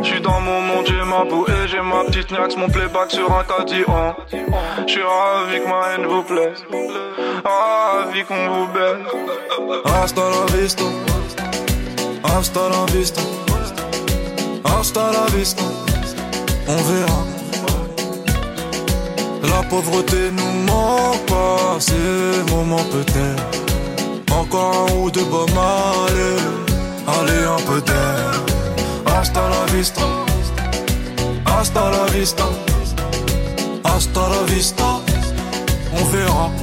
J'suis 0.03 0.21
dans 0.21 0.41
mon 0.41 0.61
monde, 0.63 0.87
j'ai 0.87 1.05
ma 1.05 1.25
peau 1.27 1.47
et 1.47 1.69
j'ai 1.69 1.81
ma 1.81 2.05
petite 2.05 2.31
niaque, 2.31 2.57
mon 2.57 2.69
playback 2.69 3.11
sur 3.11 3.31
un 3.33 3.45
caddie. 3.45 3.85
Oh. 3.87 4.13
J'suis 4.87 5.03
ravi 5.03 5.61
que 5.61 5.69
ma 5.69 5.93
haine 5.93 6.07
vous 6.07 6.23
plaise, 6.23 6.65
ravi 7.45 8.25
qu'on 8.25 8.49
vous 8.49 8.67
baise. 8.73 9.05
Hasta 9.85 10.23
la 10.23 10.57
vista, 10.57 10.85
hasta 12.25 12.61
la 12.61 12.87
vista, 12.93 13.21
la 15.13 15.37
vista. 15.37 15.63
On 16.69 16.77
verra. 16.77 17.25
La 19.43 19.63
pauvreté 19.69 20.31
nous 20.33 20.73
manque 20.73 21.27
pas, 21.27 21.77
c'est 21.79 21.93
le 21.95 22.45
moment 22.55 22.85
peut-être. 22.91 24.33
Encore 24.33 24.87
un 24.89 24.95
ou 24.95 25.11
deux 25.11 25.21
allez, 25.21 26.37
allez 27.07 27.45
un 27.45 27.61
peu 27.67 27.81
d'air. 27.83 28.50
Hasta 29.21 29.51
la 29.51 29.67
vista, 29.75 30.01
hasta 31.45 31.91
la 31.91 32.07
vista, 32.07 32.45
hasta 33.85 34.29
la 34.29 34.43
vista, 34.45 35.01
on 35.93 36.11
verra. 36.11 36.60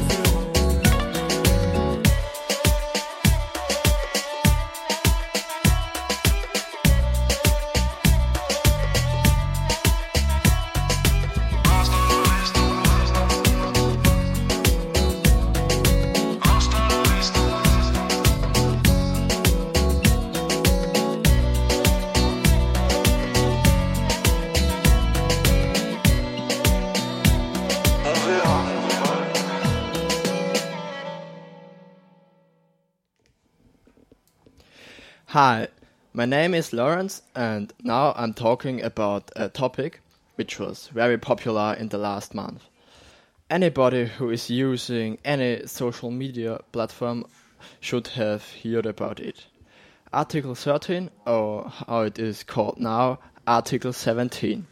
Hi, 35.40 35.68
my 36.14 36.26
name 36.26 36.56
is 36.56 36.74
Lawrence, 36.74 37.22
and 37.36 37.72
now 37.84 38.12
I'm 38.18 38.34
talking 38.34 38.82
about 38.82 39.30
a 39.36 39.50
topic 39.50 40.02
which 40.34 40.58
was 40.58 40.88
very 40.88 41.20
popular 41.20 41.76
in 41.76 41.90
the 41.90 42.00
last 42.00 42.34
month. 42.34 42.64
Anybody 43.48 44.08
who 44.08 44.32
is 44.32 44.50
using 44.50 45.20
any 45.24 45.68
social 45.68 46.10
media 46.10 46.62
platform 46.72 47.24
should 47.80 48.08
have 48.08 48.44
heard 48.64 48.88
about 48.88 49.20
it. 49.20 49.46
Article 50.12 50.56
13, 50.56 51.12
or 51.28 51.72
how 51.88 52.02
it 52.02 52.18
is 52.18 52.42
called 52.42 52.80
now, 52.80 53.20
Article 53.46 53.94
17. 53.94 54.66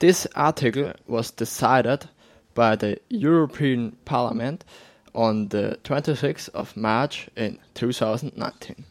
This 0.00 0.26
article 0.36 0.92
was 1.06 1.30
decided 1.30 2.10
by 2.52 2.76
the 2.76 3.00
European 3.08 3.96
Parliament 4.04 4.66
on 5.14 5.48
the 5.48 5.78
26th 5.82 6.50
of 6.50 6.76
March 6.76 7.30
in 7.36 7.58
2019. 7.72 8.84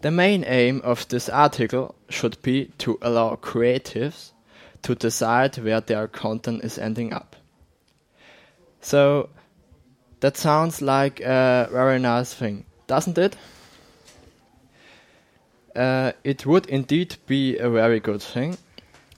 The 0.00 0.10
main 0.12 0.44
aim 0.46 0.80
of 0.84 1.08
this 1.08 1.28
article 1.28 1.96
should 2.08 2.40
be 2.42 2.66
to 2.78 2.98
allow 3.02 3.34
creatives 3.34 4.30
to 4.82 4.94
decide 4.94 5.56
where 5.58 5.80
their 5.80 6.06
content 6.06 6.62
is 6.62 6.78
ending 6.78 7.12
up. 7.12 7.34
So, 8.80 9.28
that 10.20 10.36
sounds 10.36 10.80
like 10.80 11.20
a 11.20 11.68
very 11.72 11.98
nice 11.98 12.32
thing, 12.32 12.64
doesn't 12.86 13.18
it? 13.18 13.36
Uh, 15.74 16.12
it 16.22 16.46
would 16.46 16.66
indeed 16.66 17.16
be 17.26 17.56
a 17.58 17.68
very 17.68 18.00
good 18.00 18.22
thing 18.22 18.56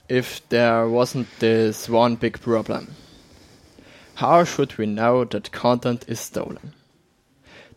if 0.09 0.47
there 0.49 0.87
wasn't 0.87 1.27
this 1.39 1.87
one 1.87 2.15
big 2.15 2.39
problem. 2.41 2.95
How 4.15 4.43
should 4.43 4.77
we 4.77 4.85
know 4.87 5.25
that 5.25 5.51
content 5.51 6.05
is 6.07 6.19
stolen? 6.19 6.73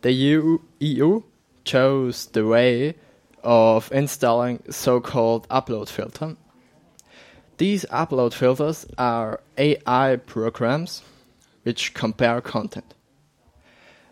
The 0.01 0.11
EU, 0.11 0.59
EU 0.79 1.23
chose 1.65 2.27
the 2.27 2.45
way 2.45 2.95
of 3.43 3.91
installing 3.91 4.63
so-called 4.69 5.47
upload 5.49 5.89
filter. 5.89 6.35
These 7.57 7.85
upload 7.85 8.33
filters 8.33 8.85
are 8.97 9.41
AI 9.57 10.17
programs 10.25 11.03
which 11.63 11.93
compare 11.93 12.41
content. 12.41 12.93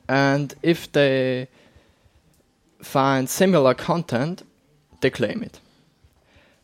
And 0.07 0.53
if 0.61 0.91
they 0.91 1.47
find 2.81 3.29
similar 3.29 3.73
content, 3.73 4.43
they 5.01 5.09
claim 5.09 5.43
it. 5.43 5.59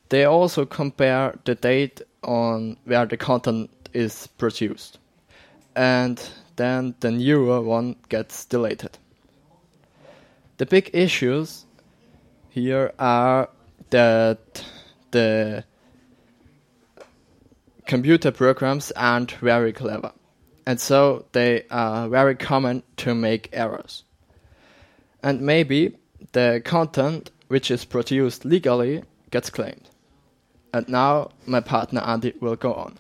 They 0.10 0.25
also 0.25 0.65
compare 0.65 1.38
the 1.45 1.56
date 1.56 2.02
on 2.23 2.78
where 2.86 3.06
the 3.06 3.17
content 3.17 3.69
is 3.93 4.28
produced. 4.38 4.97
And 5.75 6.21
then 6.56 6.95
the 6.99 7.12
newer 7.12 7.62
one 7.62 7.95
gets 8.10 8.45
deleted. 8.45 8.97
The 10.59 10.65
big 10.65 10.89
issues 10.91 11.65
here 12.49 12.91
are 12.99 13.47
that 13.91 14.65
the 15.11 15.63
computer 17.87 18.31
programs 18.31 18.91
aren't 18.91 19.31
very 19.31 19.71
clever, 19.71 20.11
and 20.65 20.77
so 20.77 21.25
they 21.31 21.63
are 21.71 22.09
very 22.09 22.35
common 22.35 22.83
to 22.97 23.15
make 23.15 23.47
errors. 23.53 24.03
And 25.23 25.39
maybe 25.39 25.95
the 26.33 26.61
content 26.65 27.31
which 27.47 27.71
is 27.71 27.85
produced 27.85 28.43
legally 28.43 29.03
gets 29.31 29.49
claimed. 29.49 29.89
And 30.73 30.89
now 30.89 31.29
my 31.45 31.61
partner 31.61 32.01
Andy 32.01 32.33
will 32.41 32.57
go 32.57 32.73
on. 32.73 32.99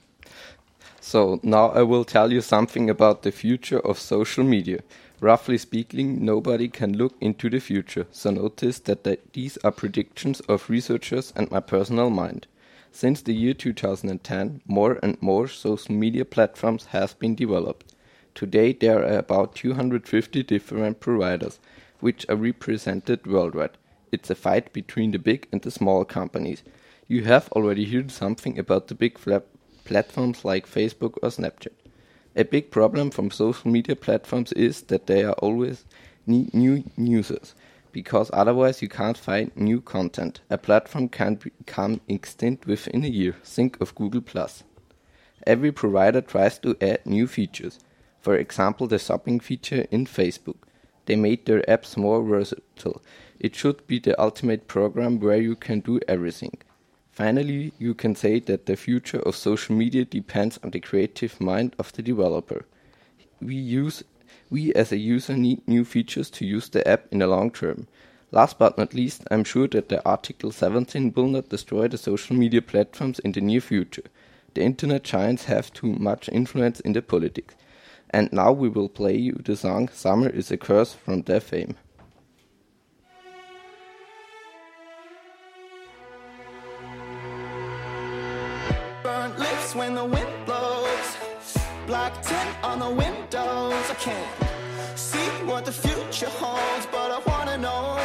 So 1.01 1.41
now 1.43 1.71
I 1.71 1.81
will 1.81 2.05
tell 2.05 2.31
you 2.31 2.39
something 2.39 2.89
about 2.89 3.23
the 3.23 3.33
future 3.33 3.79
of 3.79 3.99
social 3.99 4.45
media. 4.45 4.79
Roughly 5.21 5.57
speaking, 5.57 6.23
nobody 6.23 6.69
can 6.69 6.95
look 6.95 7.13
into 7.19 7.49
the 7.49 7.59
future, 7.59 8.07
so 8.09 8.31
notice 8.31 8.79
that 8.79 9.03
th- 9.03 9.19
these 9.33 9.57
are 9.65 9.71
predictions 9.71 10.39
of 10.41 10.69
researchers 10.69 11.33
and 11.35 11.51
my 11.51 11.59
personal 11.59 12.09
mind. 12.09 12.47
Since 12.93 13.23
the 13.23 13.33
year 13.33 13.53
2010, 13.53 14.61
more 14.65 14.97
and 15.03 15.21
more 15.21 15.49
social 15.49 15.93
media 15.93 16.23
platforms 16.23 16.85
have 16.85 17.19
been 17.19 17.35
developed. 17.35 17.93
Today 18.33 18.71
there 18.71 19.03
are 19.03 19.17
about 19.17 19.55
250 19.55 20.41
different 20.43 21.01
providers, 21.01 21.59
which 21.99 22.25
are 22.29 22.37
represented 22.37 23.27
worldwide. 23.27 23.77
It's 24.13 24.29
a 24.29 24.35
fight 24.35 24.71
between 24.71 25.11
the 25.11 25.19
big 25.19 25.49
and 25.51 25.61
the 25.61 25.71
small 25.71 26.05
companies. 26.05 26.63
You 27.09 27.25
have 27.25 27.51
already 27.51 27.83
heard 27.83 28.11
something 28.11 28.57
about 28.57 28.87
the 28.87 28.95
big 28.95 29.19
platforms 29.83 30.45
like 30.45 30.65
Facebook 30.65 31.17
or 31.21 31.29
Snapchat. 31.29 31.78
A 32.35 32.43
big 32.43 32.71
problem 32.71 33.11
from 33.11 33.31
social 33.31 33.71
media 33.71 33.95
platforms 33.95 34.51
is 34.53 34.81
that 34.83 35.07
they 35.07 35.23
are 35.23 35.33
always 35.33 35.83
need 36.27 36.53
new 36.53 36.83
users, 36.95 37.55
because 37.91 38.29
otherwise 38.31 38.81
you 38.81 38.87
can't 38.87 39.17
find 39.17 39.51
new 39.55 39.81
content. 39.81 40.41
A 40.49 40.57
platform 40.57 41.09
can 41.09 41.35
become 41.35 42.01
extinct 42.07 42.67
within 42.67 43.03
a 43.03 43.07
year. 43.07 43.35
Think 43.43 43.81
of 43.81 43.95
Google 43.95 44.21
Plus. 44.21 44.63
Every 45.47 45.71
provider 45.71 46.21
tries 46.21 46.59
to 46.59 46.77
add 46.79 47.05
new 47.05 47.25
features. 47.25 47.79
For 48.21 48.35
example, 48.35 48.85
the 48.87 48.99
shopping 48.99 49.39
feature 49.39 49.87
in 49.89 50.05
Facebook. 50.05 50.57
They 51.05 51.15
made 51.15 51.45
their 51.45 51.61
apps 51.61 51.97
more 51.97 52.21
versatile. 52.21 53.01
It 53.39 53.55
should 53.55 53.87
be 53.87 53.99
the 53.99 54.21
ultimate 54.21 54.67
program 54.67 55.19
where 55.19 55.41
you 55.41 55.55
can 55.55 55.79
do 55.79 55.99
everything. 56.07 56.59
Finally, 57.19 57.73
you 57.77 57.93
can 57.93 58.15
say 58.15 58.39
that 58.39 58.65
the 58.65 58.77
future 58.77 59.19
of 59.19 59.35
social 59.35 59.75
media 59.75 60.05
depends 60.05 60.57
on 60.63 60.71
the 60.71 60.79
creative 60.79 61.41
mind 61.41 61.75
of 61.77 61.91
the 61.91 62.01
developer. 62.01 62.63
We 63.41 63.55
use 63.55 64.05
we 64.49 64.73
as 64.73 64.93
a 64.93 64.97
user 64.97 65.35
need 65.35 65.67
new 65.67 65.83
features 65.83 66.29
to 66.29 66.45
use 66.45 66.69
the 66.69 66.87
app 66.87 67.07
in 67.11 67.19
the 67.19 67.27
long 67.27 67.51
term. 67.51 67.87
Last 68.31 68.57
but 68.57 68.77
not 68.77 68.93
least, 68.93 69.25
I'm 69.29 69.43
sure 69.43 69.67
that 69.67 69.89
the 69.89 70.01
Article 70.07 70.53
17 70.53 71.11
will 71.13 71.27
not 71.27 71.49
destroy 71.49 71.89
the 71.89 71.97
social 71.97 72.37
media 72.37 72.61
platforms 72.61 73.19
in 73.19 73.33
the 73.33 73.41
near 73.41 73.59
future. 73.59 74.05
The 74.53 74.61
internet 74.61 75.03
giants 75.03 75.43
have 75.43 75.73
too 75.73 75.91
much 75.91 76.29
influence 76.29 76.79
in 76.79 76.93
the 76.93 77.01
politics. 77.01 77.53
And 78.11 78.31
now 78.31 78.53
we 78.53 78.69
will 78.69 78.87
play 78.87 79.17
you 79.17 79.33
the 79.33 79.57
song 79.57 79.89
Summer 79.89 80.29
is 80.29 80.51
a 80.51 80.57
Curse 80.57 80.93
from 80.93 81.23
The 81.23 81.41
Faim. 81.41 81.75
On 92.69 92.77
the 92.77 92.89
windows. 92.89 93.89
I 93.89 93.95
can't 93.97 94.97
see 94.97 95.29
what 95.49 95.65
the 95.65 95.71
future 95.71 96.29
holds, 96.29 96.85
but 96.91 97.09
I 97.11 97.19
wanna 97.25 97.57
know. 97.57 97.98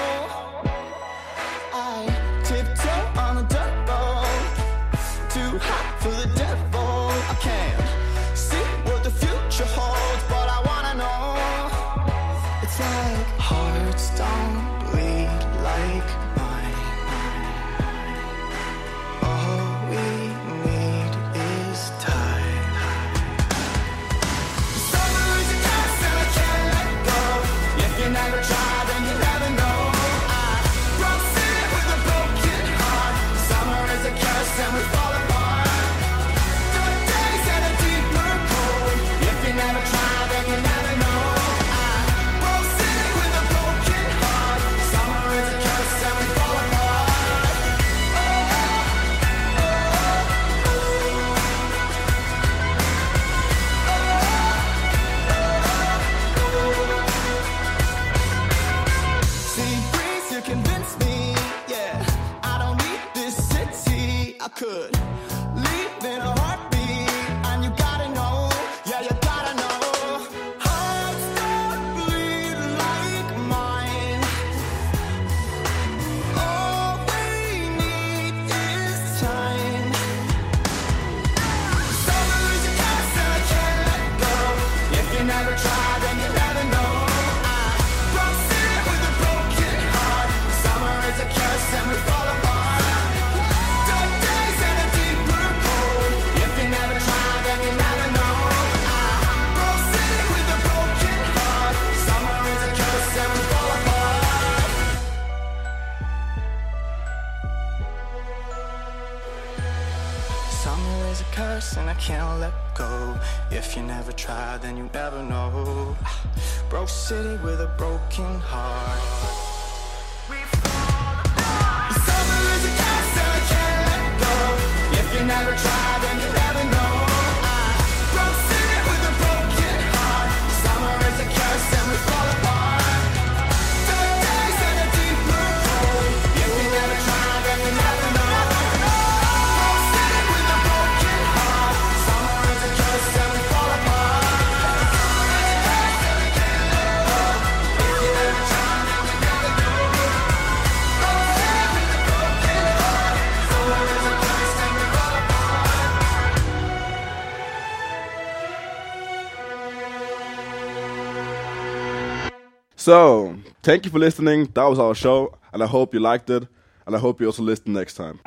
So, 162.85 163.39
thank 163.63 163.87
you 163.87 163.91
for 163.91 163.99
listening. 163.99 164.45
That 164.53 164.65
was 164.65 164.79
our 164.79 164.95
show, 164.95 165.39
and 165.55 165.63
I 165.63 165.67
hope 165.67 165.95
you 165.95 166.01
liked 166.01 166.29
it. 166.29 166.47
And 166.87 166.95
I 166.95 166.99
hope 166.99 167.19
you 167.19 167.25
also 167.25 167.43
listen 167.43 167.73
next 167.73 167.95
time. 167.95 168.21